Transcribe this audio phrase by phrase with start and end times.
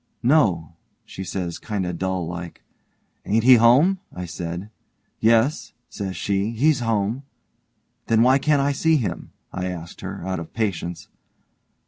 [0.23, 0.73] 'No',
[1.05, 2.63] she says, kind o' dull like.
[3.23, 4.69] 'Ain't he home?' says I.
[5.19, 7.21] 'Yes', says she, 'he's home'.
[8.07, 11.07] 'Then why can't I see him?' I asked her, out of patience.